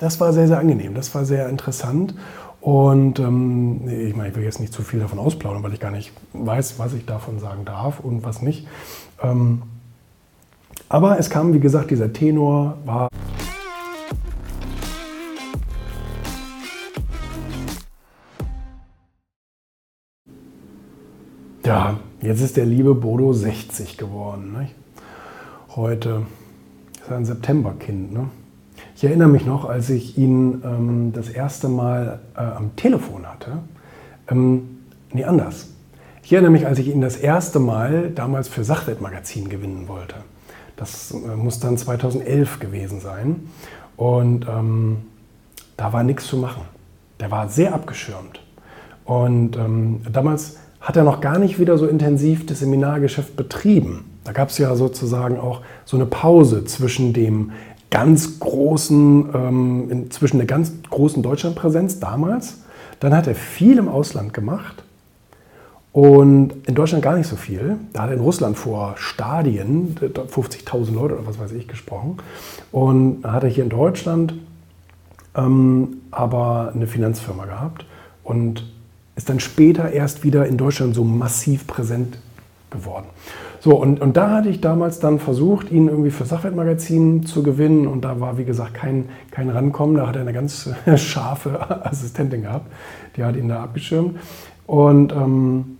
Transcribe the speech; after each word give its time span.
Das 0.00 0.18
war 0.18 0.32
sehr, 0.32 0.48
sehr 0.48 0.58
angenehm, 0.58 0.94
das 0.94 1.14
war 1.14 1.26
sehr 1.26 1.50
interessant. 1.50 2.14
Und 2.62 3.18
ähm, 3.18 3.86
ich 3.86 4.16
meine, 4.16 4.30
ich 4.30 4.36
will 4.36 4.42
jetzt 4.42 4.58
nicht 4.58 4.72
zu 4.72 4.82
viel 4.82 4.98
davon 4.98 5.18
ausplaudern, 5.18 5.62
weil 5.62 5.74
ich 5.74 5.80
gar 5.80 5.90
nicht 5.90 6.12
weiß, 6.32 6.78
was 6.78 6.94
ich 6.94 7.04
davon 7.04 7.38
sagen 7.38 7.66
darf 7.66 8.00
und 8.00 8.24
was 8.24 8.40
nicht. 8.40 8.66
Ähm, 9.22 9.62
aber 10.88 11.18
es 11.18 11.28
kam, 11.28 11.52
wie 11.52 11.60
gesagt, 11.60 11.90
dieser 11.90 12.14
Tenor 12.14 12.78
war. 12.86 13.08
Ja, 21.66 22.00
jetzt 22.22 22.40
ist 22.40 22.56
der 22.56 22.64
liebe 22.64 22.94
Bodo 22.94 23.34
60 23.34 23.98
geworden. 23.98 24.56
Nicht? 24.58 24.74
Heute 25.76 26.22
ist 27.02 27.10
er 27.10 27.18
ein 27.18 27.26
Septemberkind. 27.26 28.14
Ne? 28.14 28.30
Ich 29.00 29.04
erinnere 29.04 29.28
mich 29.28 29.46
noch, 29.46 29.66
als 29.66 29.88
ich 29.88 30.18
ihn 30.18 30.60
ähm, 30.62 31.12
das 31.14 31.30
erste 31.30 31.70
Mal 31.70 32.20
äh, 32.36 32.40
am 32.40 32.76
Telefon 32.76 33.24
hatte. 33.26 33.52
Ähm, 34.30 34.80
nee, 35.10 35.24
anders. 35.24 35.68
Ich 36.22 36.30
erinnere 36.34 36.50
mich, 36.50 36.66
als 36.66 36.78
ich 36.78 36.88
ihn 36.88 37.00
das 37.00 37.16
erste 37.16 37.60
Mal 37.60 38.10
damals 38.14 38.48
für 38.48 38.62
Sachwertmagazin 38.62 39.48
gewinnen 39.48 39.88
wollte. 39.88 40.16
Das 40.76 41.12
äh, 41.12 41.34
muss 41.34 41.60
dann 41.60 41.78
2011 41.78 42.58
gewesen 42.60 43.00
sein. 43.00 43.48
Und 43.96 44.46
ähm, 44.46 44.98
da 45.78 45.94
war 45.94 46.02
nichts 46.02 46.26
zu 46.26 46.36
machen. 46.36 46.64
Der 47.20 47.30
war 47.30 47.48
sehr 47.48 47.72
abgeschirmt. 47.72 48.42
Und 49.06 49.56
ähm, 49.56 50.02
damals 50.12 50.58
hat 50.78 50.98
er 50.98 51.04
noch 51.04 51.22
gar 51.22 51.38
nicht 51.38 51.58
wieder 51.58 51.78
so 51.78 51.86
intensiv 51.86 52.44
das 52.44 52.58
Seminargeschäft 52.58 53.34
betrieben. 53.34 54.04
Da 54.24 54.32
gab 54.32 54.50
es 54.50 54.58
ja 54.58 54.76
sozusagen 54.76 55.40
auch 55.40 55.62
so 55.86 55.96
eine 55.96 56.04
Pause 56.04 56.66
zwischen 56.66 57.14
dem 57.14 57.52
ganz 57.90 58.38
großen, 58.38 59.28
ähm, 59.34 60.10
zwischen 60.10 60.38
der 60.38 60.46
ganz 60.46 60.72
großen 60.88 61.22
Deutschlandpräsenz 61.22 62.00
damals. 62.00 62.58
Dann 63.00 63.14
hat 63.14 63.26
er 63.26 63.34
viel 63.34 63.78
im 63.78 63.88
Ausland 63.88 64.32
gemacht 64.32 64.84
und 65.92 66.54
in 66.66 66.74
Deutschland 66.74 67.02
gar 67.02 67.16
nicht 67.16 67.26
so 67.26 67.36
viel. 67.36 67.78
Da 67.92 68.02
hat 68.02 68.10
er 68.10 68.16
in 68.16 68.20
Russland 68.20 68.56
vor 68.56 68.94
Stadien, 68.96 69.96
50.000 69.96 70.94
Leute 70.94 71.14
oder 71.16 71.26
was 71.26 71.38
weiß 71.38 71.52
ich, 71.52 71.66
gesprochen. 71.66 72.18
Und 72.70 73.22
da 73.22 73.32
hat 73.32 73.42
er 73.42 73.48
hier 73.48 73.64
in 73.64 73.70
Deutschland 73.70 74.34
ähm, 75.34 75.98
aber 76.10 76.72
eine 76.74 76.86
Finanzfirma 76.86 77.46
gehabt 77.46 77.86
und 78.22 78.70
ist 79.16 79.28
dann 79.28 79.40
später 79.40 79.90
erst 79.90 80.24
wieder 80.24 80.46
in 80.46 80.56
Deutschland 80.56 80.94
so 80.94 81.04
massiv 81.04 81.66
präsent 81.66 82.18
geworden. 82.70 83.06
So, 83.62 83.76
und, 83.76 84.00
und 84.00 84.16
da 84.16 84.30
hatte 84.30 84.48
ich 84.48 84.62
damals 84.62 85.00
dann 85.00 85.18
versucht, 85.18 85.70
ihn 85.70 85.88
irgendwie 85.88 86.10
für 86.10 86.24
Sachwertmagazin 86.24 87.26
zu 87.26 87.42
gewinnen. 87.42 87.86
Und 87.86 88.02
da 88.02 88.18
war, 88.18 88.38
wie 88.38 88.44
gesagt, 88.44 88.72
kein, 88.72 89.10
kein 89.30 89.50
Rankommen. 89.50 89.96
Da 89.96 90.06
hat 90.06 90.16
er 90.16 90.22
eine 90.22 90.32
ganz 90.32 90.70
scharfe 90.96 91.84
Assistentin 91.84 92.42
gehabt. 92.42 92.72
Die 93.16 93.24
hat 93.24 93.36
ihn 93.36 93.48
da 93.48 93.62
abgeschirmt. 93.62 94.18
Und, 94.66 95.12
ähm, 95.12 95.76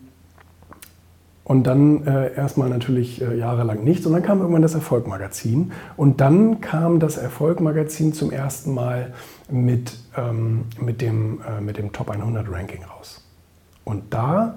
und 1.45 1.67
dann 1.67 2.07
äh, 2.07 2.35
erstmal 2.35 2.69
natürlich 2.69 3.23
äh, 3.23 3.37
jahrelang 3.39 3.83
nichts. 3.83 4.05
Und 4.05 4.13
dann 4.13 4.23
kam 4.23 4.41
irgendwann 4.41 4.63
das 4.63 4.75
Erfolgmagazin. 4.75 5.73
Und 5.97 6.21
dann 6.21 6.61
kam 6.61 7.01
das 7.01 7.17
Erfolgmagazin 7.17 8.13
zum 8.13 8.31
ersten 8.31 8.75
Mal 8.75 9.15
mit, 9.49 9.97
ähm, 10.19 10.65
mit, 10.79 11.01
dem, 11.01 11.41
äh, 11.49 11.63
mit 11.63 11.79
dem 11.79 11.93
Top 11.93 12.11
100 12.11 12.47
Ranking 12.53 12.85
raus. 12.85 13.27
Und 13.85 14.13
da 14.13 14.57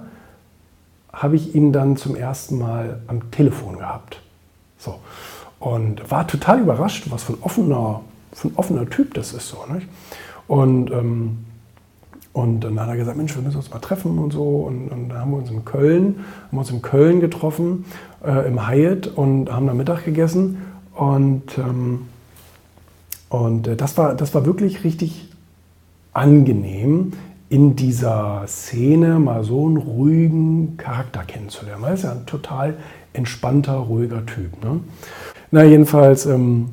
habe 1.14 1.36
ich 1.36 1.54
ihn 1.54 1.72
dann 1.72 1.96
zum 1.96 2.16
ersten 2.16 2.58
Mal 2.58 3.00
am 3.06 3.30
Telefon 3.30 3.78
gehabt. 3.78 4.20
So. 4.78 4.96
Und 5.60 6.10
war 6.10 6.26
total 6.26 6.60
überrascht, 6.60 7.06
was 7.10 7.24
für 7.24 7.34
ein 7.34 7.38
offener, 7.40 8.02
für 8.32 8.50
offener 8.56 8.88
Typ 8.88 9.14
das 9.14 9.32
ist. 9.32 9.48
So, 9.48 9.64
nicht? 9.72 9.88
Und, 10.46 10.90
ähm, 10.90 11.38
und 12.32 12.60
dann 12.60 12.78
hat 12.80 12.88
er 12.88 12.96
gesagt, 12.96 13.16
Mensch, 13.16 13.34
wir 13.34 13.42
müssen 13.42 13.58
uns 13.58 13.70
mal 13.70 13.78
treffen 13.78 14.18
und 14.18 14.32
so. 14.32 14.42
Und, 14.42 14.88
und 14.88 15.08
dann 15.08 15.18
haben 15.18 15.30
wir 15.30 15.38
uns 15.38 15.50
in 15.50 15.64
Köln, 15.64 16.24
haben 16.48 16.58
uns 16.58 16.70
in 16.70 16.82
Köln 16.82 17.20
getroffen, 17.20 17.84
äh, 18.24 18.46
im 18.46 18.66
Hyatt 18.68 19.06
und 19.06 19.50
haben 19.50 19.66
da 19.66 19.74
Mittag 19.74 20.04
gegessen. 20.04 20.58
Und, 20.94 21.56
ähm, 21.58 22.02
und 23.28 23.68
äh, 23.68 23.76
das, 23.76 23.96
war, 23.96 24.14
das 24.14 24.34
war 24.34 24.44
wirklich 24.44 24.84
richtig 24.84 25.28
angenehm, 26.12 27.12
in 27.54 27.76
dieser 27.76 28.42
Szene 28.48 29.20
mal 29.20 29.44
so 29.44 29.64
einen 29.66 29.76
ruhigen 29.76 30.76
Charakter 30.76 31.22
kennenzulernen. 31.22 31.84
Er 31.84 31.94
ist 31.94 32.02
ja 32.02 32.10
ein 32.10 32.26
total 32.26 32.76
entspannter, 33.12 33.74
ruhiger 33.74 34.26
Typ. 34.26 34.60
Ne? 34.64 34.80
Na, 35.52 35.62
jedenfalls, 35.62 36.26
ähm, 36.26 36.70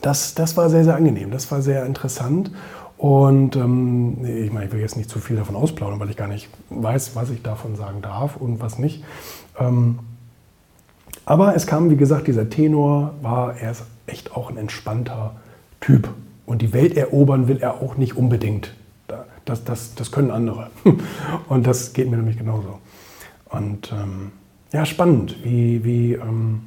das, 0.00 0.36
das 0.36 0.56
war 0.56 0.70
sehr, 0.70 0.84
sehr 0.84 0.94
angenehm. 0.94 1.32
Das 1.32 1.50
war 1.50 1.60
sehr 1.60 1.84
interessant. 1.86 2.52
Und 2.98 3.56
ähm, 3.56 4.24
ich 4.24 4.52
meine, 4.52 4.66
ich 4.66 4.72
will 4.72 4.78
jetzt 4.78 4.96
nicht 4.96 5.10
zu 5.10 5.18
viel 5.18 5.34
davon 5.34 5.56
ausplaudern, 5.56 5.98
weil 5.98 6.10
ich 6.10 6.16
gar 6.16 6.28
nicht 6.28 6.48
weiß, 6.68 7.16
was 7.16 7.30
ich 7.30 7.42
davon 7.42 7.74
sagen 7.74 8.00
darf 8.00 8.36
und 8.36 8.60
was 8.60 8.78
nicht. 8.78 9.02
Ähm, 9.58 9.98
aber 11.24 11.56
es 11.56 11.66
kam, 11.66 11.90
wie 11.90 11.96
gesagt, 11.96 12.28
dieser 12.28 12.48
Tenor 12.48 13.14
war, 13.22 13.56
er 13.56 13.72
ist 13.72 13.82
echt 14.06 14.36
auch 14.36 14.50
ein 14.50 14.56
entspannter 14.56 15.34
Typ. 15.80 16.10
Und 16.46 16.62
die 16.62 16.72
Welt 16.72 16.96
erobern 16.96 17.48
will 17.48 17.58
er 17.60 17.82
auch 17.82 17.96
nicht 17.96 18.16
unbedingt. 18.16 18.72
Das, 19.50 19.64
das, 19.64 19.96
das 19.96 20.12
können 20.12 20.30
andere. 20.30 20.70
Und 21.48 21.66
das 21.66 21.92
geht 21.92 22.08
mir 22.08 22.16
nämlich 22.16 22.38
genauso. 22.38 22.78
Und 23.48 23.92
ähm, 23.92 24.30
ja, 24.72 24.86
spannend, 24.86 25.38
wie, 25.42 25.84
wie, 25.84 26.12
ähm, 26.12 26.60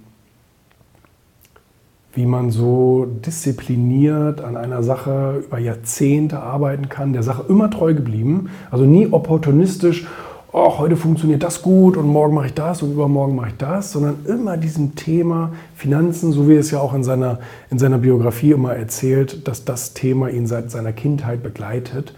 wie 2.14 2.26
man 2.26 2.52
so 2.52 3.06
diszipliniert 3.06 4.42
an 4.42 4.58
einer 4.58 4.84
Sache 4.84 5.46
über 5.46 5.60
Jahrzehnte 5.60 6.42
arbeiten 6.42 6.90
kann, 6.90 7.14
der 7.14 7.24
Sache 7.24 7.46
immer 7.48 7.72
treu 7.72 7.94
geblieben, 7.94 8.50
also 8.70 8.84
nie 8.84 9.08
opportunistisch, 9.10 10.06
oh, 10.52 10.78
heute 10.78 10.98
funktioniert 10.98 11.42
das 11.42 11.62
gut 11.62 11.96
und 11.96 12.08
morgen 12.08 12.36
mache 12.36 12.48
ich 12.48 12.54
das 12.54 12.84
und 12.84 12.92
übermorgen 12.92 13.38
mache 13.38 13.52
ich 13.52 13.58
das, 13.58 13.94
sondern 13.94 14.26
immer 14.28 14.58
diesem 14.58 14.96
Thema 14.96 15.54
Finanzen, 15.74 16.34
so 16.34 16.50
wie 16.50 16.56
es 16.56 16.70
ja 16.70 16.82
auch 16.82 16.94
in 16.94 17.06
seiner, 17.06 17.40
in 17.72 17.80
seiner 17.80 18.00
Biografie 18.00 18.52
immer 18.52 18.74
erzählt, 18.76 19.48
dass 19.48 19.64
das 19.64 19.94
Thema 19.94 20.30
ihn 20.30 20.48
seit 20.48 20.70
seiner 20.70 20.92
Kindheit 20.92 21.44
begleitet 21.44 22.14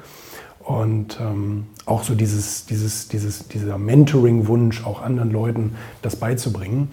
und 0.66 1.20
ähm, 1.22 1.68
auch 1.86 2.04
so 2.04 2.16
dieses, 2.16 2.66
dieses, 2.66 3.08
dieses, 3.08 3.48
dieser 3.48 3.78
Mentoring-Wunsch, 3.78 4.84
auch 4.84 5.02
anderen 5.02 5.32
Leuten 5.32 5.76
das 6.02 6.16
beizubringen, 6.16 6.90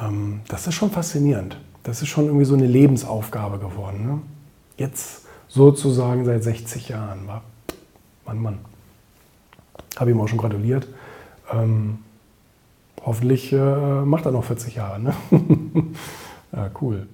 ähm, 0.00 0.40
das 0.48 0.66
ist 0.66 0.74
schon 0.74 0.90
faszinierend. 0.90 1.56
Das 1.84 2.02
ist 2.02 2.08
schon 2.08 2.26
irgendwie 2.26 2.44
so 2.44 2.54
eine 2.54 2.66
Lebensaufgabe 2.66 3.58
geworden. 3.58 4.06
Ne? 4.06 4.18
Jetzt 4.76 5.22
sozusagen 5.46 6.24
seit 6.24 6.42
60 6.42 6.88
Jahren. 6.88 7.28
Wa? 7.28 7.42
Mann, 8.26 8.42
Mann. 8.42 8.58
Habe 9.96 10.10
ihm 10.10 10.20
auch 10.20 10.28
schon 10.28 10.38
gratuliert. 10.38 10.88
Ähm, 11.52 11.98
hoffentlich 13.04 13.52
äh, 13.52 14.02
macht 14.04 14.26
er 14.26 14.32
noch 14.32 14.44
40 14.44 14.74
Jahre. 14.74 14.98
Ne? 14.98 15.14
ja, 16.52 16.70
cool. 16.80 17.06